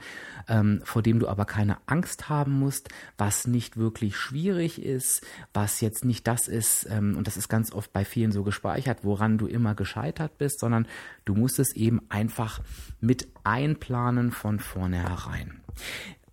ähm, 0.48 0.82
vor 0.84 1.02
dem 1.02 1.20
du 1.20 1.28
aber 1.28 1.46
keine 1.46 1.78
Angst 1.86 2.30
haben 2.30 2.60
musst, 2.60 2.90
was 3.18 3.48
nicht 3.48 3.78
wirklich 3.78 4.18
schwierig 4.18 4.82
ist, 4.82 5.26
was 5.54 5.82
jetzt 5.82 6.06
nicht 6.06 6.28
das 6.28 6.48
ist, 6.48 6.88
ähm, 6.90 7.16
und 7.18 7.28
das 7.28 7.38
ist 7.38 7.50
ganz 7.50 7.72
oft 7.72 7.94
bei 7.94 8.06
vielen 8.06 8.32
so 8.32 8.44
gespeichert, 8.44 9.00
woran 9.04 9.38
du 9.38 9.48
immer 9.48 9.76
gescheitert 9.76 10.38
bist, 10.38 10.60
sondern 10.60 10.88
du 11.26 11.36
musst 11.36 11.60
es 11.60 11.76
eben 11.76 12.02
einfach 12.10 12.62
mit 13.00 13.28
einplanen 13.44 14.32
von 14.32 14.60
vornherein. 14.60 15.62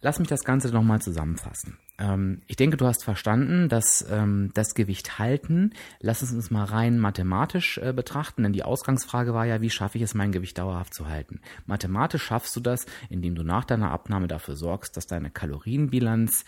Lass 0.01 0.19
mich 0.19 0.29
das 0.29 0.45
Ganze 0.45 0.69
nochmal 0.69 1.01
zusammenfassen. 1.01 1.79
Ähm, 1.99 2.43
ich 2.47 2.57
denke, 2.57 2.77
du 2.77 2.87
hast 2.87 3.05
verstanden, 3.05 3.69
dass 3.69 4.05
ähm, 4.11 4.51
das 4.55 4.75
Gewicht 4.75 5.19
halten, 5.19 5.73
lass 6.01 6.23
es 6.23 6.33
uns 6.33 6.51
mal 6.51 6.65
rein 6.65 6.99
mathematisch 6.99 7.79
äh, 7.79 7.93
betrachten, 7.93 8.43
denn 8.43 8.53
die 8.53 8.65
Ausgangsfrage 8.65 9.35
war 9.35 9.47
ja, 9.47 9.61
wie 9.61 9.71
schaffe 9.71 9.99
ich 9.99 10.05
es, 10.05 10.15
mein 10.15 10.33
Gewicht 10.33 10.59
dauerhaft 10.59 10.95
zu 10.95 11.09
halten? 11.09 11.41
Mathematisch 11.67 12.25
schaffst 12.25 12.57
du 12.57 12.61
das, 12.61 12.87
indem 13.11 13.35
du 13.35 13.45
nach 13.45 13.65
deiner 13.65 13.91
Abnahme 13.91 14.27
dafür 14.27 14.57
sorgst, 14.57 14.97
dass 14.97 15.07
deine 15.07 15.31
Kalorienbilanz 15.31 16.45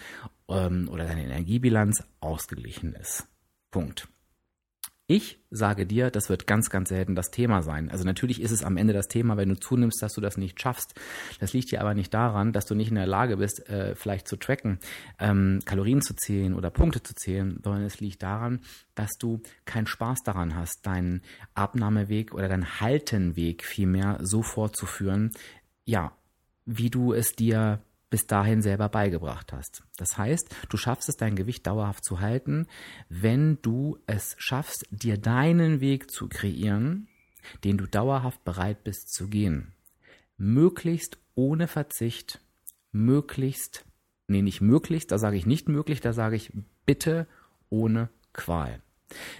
ähm, 0.49 0.89
oder 0.91 1.05
deine 1.05 1.25
Energiebilanz 1.25 2.03
ausgeglichen 2.21 2.95
ist. 2.95 3.27
Punkt. 3.71 4.09
Ich 5.09 5.39
sage 5.53 5.87
dir, 5.87 6.11
das 6.11 6.29
wird 6.29 6.49
ganz, 6.49 6.69
ganz 6.69 6.89
selten 6.89 7.15
das 7.15 7.31
Thema 7.31 7.63
sein. 7.63 7.91
Also 7.93 8.03
natürlich 8.03 8.43
ist 8.43 8.51
es 8.51 8.65
am 8.65 8.77
Ende 8.77 8.93
das 8.93 9.07
Thema, 9.07 9.37
wenn 9.37 9.49
du 9.49 9.55
zunimmst, 9.55 10.03
dass 10.03 10.15
du 10.15 10.21
das 10.21 10.37
nicht 10.37 10.61
schaffst. 10.61 10.95
Das 11.39 11.53
liegt 11.53 11.71
dir 11.71 11.81
aber 11.81 11.95
nicht 11.95 12.13
daran, 12.13 12.53
dass 12.53 12.67
du 12.67 12.75
nicht 12.75 12.89
in 12.89 12.97
der 12.97 13.07
Lage 13.07 13.37
bist, 13.37 13.69
äh, 13.69 13.95
vielleicht 13.95 14.27
zu 14.27 14.35
tracken, 14.35 14.81
ähm, 15.21 15.61
Kalorien 15.65 16.03
zu 16.03 16.15
zählen 16.15 16.55
oder 16.55 16.71
Punkte 16.71 17.05
zu 17.05 17.15
zählen, 17.15 17.61
sondern 17.63 17.85
es 17.85 18.01
liegt 18.01 18.25
daran, 18.25 18.63
dass 18.97 19.13
du 19.17 19.43
keinen 19.65 19.87
Spaß 19.87 20.25
daran 20.25 20.57
hast, 20.57 20.85
deinen 20.85 21.23
Abnahmeweg 21.55 22.35
oder 22.35 22.49
deinen 22.49 22.81
Haltenweg 22.81 23.65
vielmehr 23.65 24.19
so 24.23 24.43
fortzuführen, 24.43 25.31
ja, 25.85 26.17
wie 26.65 26.91
du 26.91 27.13
es 27.13 27.37
dir 27.37 27.81
bis 28.11 28.27
dahin 28.27 28.63
selber 28.63 28.89
beigebracht 28.89 29.53
hast. 29.53 29.83
Das 29.97 30.17
heißt, 30.17 30.55
du 30.69 30.77
schaffst 30.77 31.09
es, 31.09 31.17
dein 31.17 31.37
Gewicht 31.37 31.67
dauerhaft 31.67 32.05
zu 32.05 32.21
halten, 32.21 32.67
wenn 33.09 33.61
du 33.63 33.99
es 34.07 34.37
schaffst, 34.39 34.87
dir 34.91 35.19
deinen 35.19 35.81
Weg 35.81 36.11
zu 36.11 36.29
kreieren, 36.29 37.09
den 37.65 37.79
du 37.79 37.87
dauerhaft 37.87 38.45
bereit 38.45 38.85
bist 38.85 39.13
zu 39.13 39.29
gehen. 39.29 39.73
Möglichst 40.37 41.19
ohne 41.35 41.67
Verzicht, 41.67 42.41
möglichst, 42.93 43.85
nee, 44.29 44.43
nicht 44.43 44.61
möglichst, 44.61 45.11
da 45.11 45.19
sage 45.19 45.37
ich 45.37 45.47
nicht 45.47 45.69
möglich, 45.69 46.01
da 46.01 46.13
sage 46.13 46.37
ich 46.37 46.53
bitte 46.85 47.27
ohne 47.71 48.09
Qual. 48.33 48.83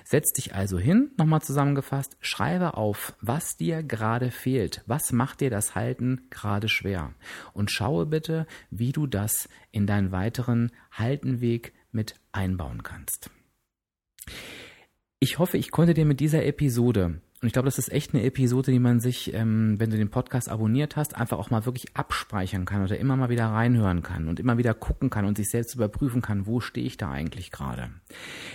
Setz 0.05 0.33
dich 0.33 0.55
also 0.55 0.79
hin, 0.79 1.11
nochmal 1.17 1.43
zusammengefasst, 1.43 2.17
schreibe 2.21 2.75
auf, 2.75 3.15
was 3.21 3.57
dir 3.57 3.83
gerade 3.83 4.31
fehlt, 4.31 4.83
was 4.87 5.13
macht 5.13 5.41
dir 5.41 5.51
das 5.51 5.75
Halten 5.75 6.27
gerade 6.31 6.69
schwer 6.69 7.15
und 7.53 7.71
schaue 7.71 8.07
bitte, 8.07 8.47
wie 8.71 8.93
du 8.93 9.07
das 9.07 9.49
in 9.73 9.87
deinen 9.87 10.13
weiteren 10.13 10.71
Haltenweg 10.93 11.73
mit 11.91 12.15
einbauen 12.33 12.83
kannst. 12.83 13.31
Ich 15.19 15.39
hoffe, 15.39 15.59
ich 15.59 15.71
konnte 15.71 15.95
dir 15.95 16.05
mit 16.05 16.21
dieser 16.21 16.45
Episode 16.45 17.21
und 17.47 17.51
ich 17.51 17.53
glaube, 17.53 17.67
das 17.67 17.79
ist 17.79 17.93
echt 17.93 18.13
eine 18.13 18.25
Episode, 18.25 18.73
die 18.73 18.81
man 18.81 18.99
sich, 18.99 19.33
ähm, 19.33 19.79
wenn 19.79 19.91
du 19.91 19.97
den 19.97 20.11
Podcast 20.11 20.49
abonniert 20.49 20.97
hast, 20.97 21.15
einfach 21.15 21.39
auch 21.39 21.49
mal 21.49 21.65
wirklich 21.65 21.97
abspeichern 21.97 22.65
kann 22.65 22.83
oder 22.83 22.99
immer 22.99 23.15
mal 23.15 23.29
wieder 23.29 23.47
reinhören 23.47 24.03
kann 24.03 24.27
und 24.27 24.41
immer 24.41 24.59
wieder 24.59 24.75
gucken 24.75 25.11
kann 25.11 25.25
und 25.25 25.37
sich 25.37 25.49
selbst 25.49 25.77
überprüfen 25.77 26.23
kann, 26.23 26.49
wo 26.49 26.59
stehe 26.59 26.85
ich 26.85 26.97
da 26.97 27.09
eigentlich 27.13 27.53
gerade. 27.53 27.91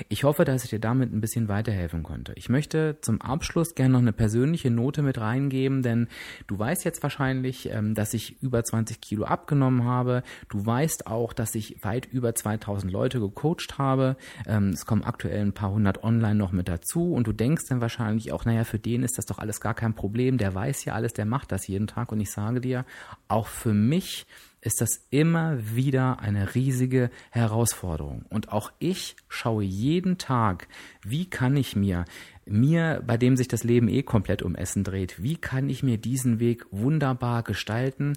Ich 0.10 0.26
hoffe, 0.26 0.44
dass 0.44 0.66
ich 0.66 0.72
dir 0.72 0.82
damit 0.82 1.14
ein 1.14 1.22
bisschen 1.22 1.48
weiterhelfen 1.48 2.04
konnte. 2.04 2.34
Ich 2.36 2.50
möchte 2.50 2.98
zum 3.00 3.22
Abschluss 3.22 3.76
gerne 3.76 3.94
noch 3.94 4.02
eine 4.02 4.12
persönliche 4.12 4.70
Note 4.70 5.04
mit 5.04 5.18
reingeben, 5.18 5.84
denn 5.84 6.10
du 6.48 6.60
weißt 6.60 6.84
jetzt 6.84 7.02
wahrscheinlich, 7.02 7.70
ähm, 7.72 7.96
dass 7.96 8.14
ich 8.14 8.44
über 8.44 8.62
20 8.62 9.00
Kilo 9.00 9.24
abgenommen 9.24 9.86
habe. 9.86 10.22
Du 10.50 10.66
weißt 10.66 11.08
auch, 11.08 11.32
dass 11.32 11.56
ich 11.56 11.82
weit 11.82 12.08
über 12.12 12.36
2000 12.36 12.92
Leute 12.92 13.22
gecoacht 13.22 13.78
habe. 13.78 14.18
Ähm, 14.46 14.72
es 14.72 14.86
kommen 14.86 15.06
aktuell 15.06 15.46
ein 15.46 15.54
paar 15.54 15.72
hundert 15.72 16.04
online 16.04 16.36
noch 16.36 16.52
mit 16.52 16.68
dazu 16.68 17.14
und 17.14 17.26
du 17.26 17.32
denkst 17.32 17.68
dann 17.70 17.80
wahrscheinlich 17.80 18.34
auch, 18.34 18.44
naja, 18.44 18.66
für 18.66 18.81
den 18.86 19.04
ist 19.04 19.18
das 19.18 19.26
doch 19.26 19.40
alles 19.40 19.62
gar 19.62 19.74
kein 19.74 19.94
Problem, 19.94 20.38
der 20.38 20.54
weiß 20.54 20.86
ja 20.86 20.94
alles, 20.94 21.14
der 21.14 21.26
macht 21.26 21.52
das 21.52 21.68
jeden 21.68 21.88
Tag 21.88 22.12
und 22.12 22.20
ich 22.20 22.32
sage 22.32 22.62
dir, 22.62 22.86
auch 23.28 23.48
für 23.48 23.74
mich 23.74 24.26
ist 24.62 24.80
das 24.80 25.08
immer 25.10 25.58
wieder 25.76 26.20
eine 26.20 26.54
riesige 26.54 27.10
Herausforderung. 27.32 28.26
Und 28.30 28.52
auch 28.52 28.72
ich 28.78 29.16
schaue 29.28 29.64
jeden 29.64 30.20
Tag, 30.20 30.68
wie 31.04 31.28
kann 31.28 31.58
ich 31.58 31.76
mir, 31.76 32.06
mir, 32.46 33.02
bei 33.06 33.18
dem 33.18 33.36
sich 33.36 33.48
das 33.48 33.64
Leben 33.64 33.88
eh 33.88 34.04
komplett 34.04 34.44
um 34.44 34.56
Essen 34.56 34.84
dreht, 34.84 35.22
wie 35.22 35.36
kann 35.36 35.68
ich 35.68 35.82
mir 35.82 35.98
diesen 35.98 36.40
Weg 36.40 36.66
wunderbar 36.70 37.42
gestalten? 37.42 38.14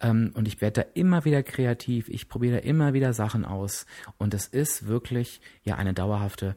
Ähm, 0.00 0.32
und 0.34 0.48
ich 0.48 0.62
werde 0.62 0.82
da 0.82 0.86
immer 0.94 1.26
wieder 1.26 1.42
kreativ, 1.42 2.08
ich 2.08 2.28
probiere 2.28 2.56
da 2.56 2.62
immer 2.62 2.94
wieder 2.94 3.12
Sachen 3.12 3.44
aus. 3.44 3.84
Und 4.16 4.32
es 4.32 4.46
ist 4.46 4.86
wirklich 4.86 5.42
ja 5.62 5.76
eine 5.76 5.92
dauerhafte 5.92 6.56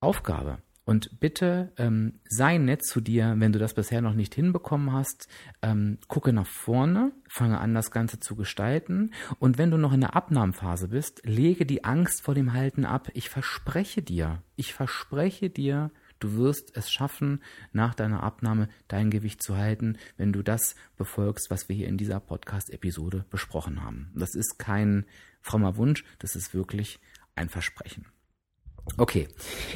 Aufgabe. 0.00 0.58
Und 0.84 1.18
bitte 1.18 1.72
ähm, 1.78 2.20
sei 2.28 2.58
nett 2.58 2.84
zu 2.84 3.00
dir, 3.00 3.34
wenn 3.38 3.52
du 3.52 3.58
das 3.58 3.74
bisher 3.74 4.02
noch 4.02 4.12
nicht 4.12 4.34
hinbekommen 4.34 4.92
hast. 4.92 5.28
Ähm, 5.62 5.98
gucke 6.08 6.32
nach 6.32 6.46
vorne, 6.46 7.12
fange 7.28 7.58
an, 7.58 7.74
das 7.74 7.90
Ganze 7.90 8.20
zu 8.20 8.36
gestalten. 8.36 9.12
Und 9.38 9.56
wenn 9.56 9.70
du 9.70 9.78
noch 9.78 9.94
in 9.94 10.00
der 10.00 10.14
Abnahmephase 10.14 10.88
bist, 10.88 11.22
lege 11.24 11.64
die 11.64 11.84
Angst 11.84 12.22
vor 12.22 12.34
dem 12.34 12.52
Halten 12.52 12.84
ab. 12.84 13.08
Ich 13.14 13.30
verspreche 13.30 14.02
dir, 14.02 14.42
ich 14.56 14.74
verspreche 14.74 15.48
dir, 15.48 15.90
du 16.18 16.36
wirst 16.36 16.76
es 16.76 16.90
schaffen, 16.90 17.42
nach 17.72 17.94
deiner 17.94 18.22
Abnahme 18.22 18.68
dein 18.86 19.10
Gewicht 19.10 19.42
zu 19.42 19.56
halten, 19.56 19.96
wenn 20.18 20.32
du 20.32 20.42
das 20.42 20.74
befolgst, 20.96 21.50
was 21.50 21.68
wir 21.68 21.76
hier 21.76 21.88
in 21.88 21.96
dieser 21.96 22.20
Podcast-Episode 22.20 23.24
besprochen 23.30 23.82
haben. 23.82 24.12
Das 24.14 24.34
ist 24.34 24.58
kein 24.58 25.06
frommer 25.40 25.76
Wunsch, 25.76 26.04
das 26.18 26.36
ist 26.36 26.52
wirklich 26.52 27.00
ein 27.36 27.48
Versprechen. 27.48 28.06
Okay, 28.96 29.26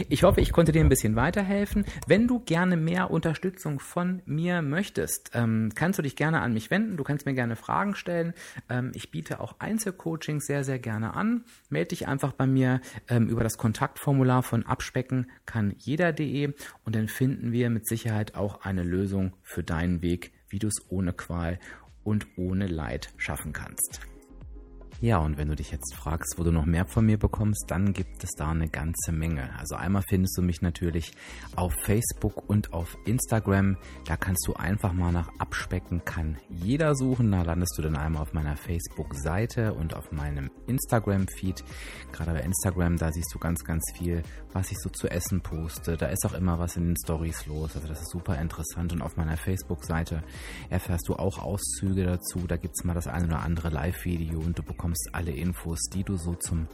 ich 0.09 0.23
hoffe, 0.23 0.41
ich 0.41 0.53
konnte 0.53 0.71
dir 0.71 0.81
ein 0.81 0.89
bisschen 0.89 1.17
weiterhelfen. 1.17 1.85
Wenn 2.07 2.29
du 2.29 2.41
gerne 2.41 2.77
mehr 2.77 3.11
Unterstützung 3.11 3.81
von 3.81 4.23
mir 4.27 4.63
möchtest, 4.63 5.31
ähm, 5.35 5.73
kannst 5.75 5.99
du 5.99 6.03
dich 6.03 6.15
gerne 6.15 6.41
an 6.41 6.53
mich 6.53 6.71
wenden. 6.71 6.97
Du 6.97 7.05
kannst 7.05 7.27
mir 7.27 7.35
gerne 7.35 7.57
Fragen 7.57 7.97
stellen. 7.97 8.35
Ähm, 8.69 8.93
ich 8.95 9.11
biete 9.11 9.41
auch 9.41 9.57
Einzelcoaching 9.59 10.41
sehr, 10.41 10.63
sehr 10.63 10.79
gerne 10.79 11.15
an. 11.15 11.45
Melde 11.69 11.89
dich 11.89 12.07
einfach 12.07 12.33
bei 12.33 12.47
mir 12.47 12.81
ähm, 13.09 13.29
über 13.29 13.43
das 13.43 13.59
Kontaktformular 13.59 14.43
von 14.43 14.67
abspecken 14.67 15.31
kann 15.47 15.75
jeder.de 15.79 16.53
und 16.85 16.95
dann 16.95 17.09
finden 17.09 17.51
wir 17.51 17.71
mit 17.71 17.89
Sicherheit 17.89 18.37
auch 18.37 18.61
eine 18.63 18.83
Lösung 18.83 19.33
für 19.43 19.65
deinen 19.65 20.03
Weg, 20.03 20.33
wie 20.49 20.59
du 20.59 20.69
es 20.69 20.91
ohne 20.91 21.13
Qual 21.13 21.59
und 22.05 22.27
ohne 22.37 22.67
Leid 22.67 23.11
schaffen 23.17 23.53
kannst. 23.53 24.01
Ja, 25.01 25.19
und 25.19 25.39
wenn 25.39 25.47
du 25.47 25.55
dich 25.55 25.71
jetzt 25.71 25.95
fragst, 25.95 26.35
wo 26.39 26.43
du 26.43 26.51
noch 26.51 26.67
mehr 26.67 26.85
von 26.85 27.07
mir 27.07 27.19
bekommst, 27.19 27.67
dann 27.69 27.93
gibt 27.93 28.25
es 28.25 28.31
da 28.37 28.51
eine 28.51 28.69
ganze 28.69 29.13
Menge. 29.13 29.49
Also 29.57 29.77
einmal 29.77 30.03
findest 30.09 30.37
du 30.37 30.43
mich 30.43 30.61
natürlich 30.61 31.13
auf 31.55 31.73
Facebook 31.85 32.51
und 32.51 32.73
auf 32.73 32.99
Instagram. 33.05 33.77
Da 34.07 34.17
kannst 34.17 34.45
du 34.49 34.55
einfach 34.55 34.93
mal 34.93 35.13
nach 35.13 35.29
Abspecken 35.39 36.05
kann 36.05 36.37
jeder 36.49 36.97
suchen. 36.97 37.31
Da 37.31 37.43
landest 37.43 37.79
du 37.79 37.83
dann 37.83 37.95
einmal 37.95 38.23
auf 38.23 38.33
meiner 38.33 38.57
Facebook-Seite 38.57 39.73
und 39.73 39.95
auf 39.95 40.11
meinem 40.11 40.51
Instagram-Feed. 40.67 41.63
Gerade 42.11 42.33
bei 42.33 42.41
Instagram, 42.41 42.97
da 42.97 43.13
siehst 43.13 43.33
du 43.33 43.39
ganz, 43.39 43.63
ganz 43.63 43.85
viel, 43.97 44.25
was 44.53 44.73
ich 44.73 44.79
so 44.79 44.91
zu 44.91 45.07
essen 45.09 45.43
poste. 45.43 45.97
Da 45.97 46.07
ist 46.07 46.27
auch 46.27 46.35
immer 46.35 46.59
was 46.59 46.77
in 46.77 46.87
den 46.87 46.97
Stories 46.97 47.47
los. 47.47 47.77
Also 47.77 47.87
das 47.87 48.01
ist 48.01 48.11
super 48.11 48.37
interessant. 48.41 48.93
Und 48.93 49.03
auf 49.03 49.17
meiner 49.17 49.37
Facebook-Seite 49.37 50.25
erfährst 50.71 51.09
du 51.09 51.15
auch 51.15 51.39
Auszüge 51.39 52.03
dazu. 52.03 52.49
Da 52.49 52.57
gibt 52.57 52.75
es 52.77 52.85
mal 52.85 52.95
das 52.95 53.07
eine 53.07 53.27
oder 53.27 53.43
andere 53.43 53.69
Live-Video 53.69 54.41
und 54.41 54.59
du 54.59 54.65
bekommst 54.65 54.88
bekommst 54.89 55.11
alle 55.13 55.33
Infos, 55.33 55.79
die 55.93 56.03
du 56.03 56.17
so 56.17 56.35
zum 56.35 56.67